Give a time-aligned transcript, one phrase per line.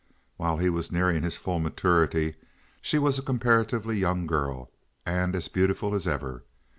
[0.37, 2.33] While he was nearing his full maturity
[2.81, 4.71] she was a comparatively young girl,
[5.05, 6.41] and as beautiful as ever.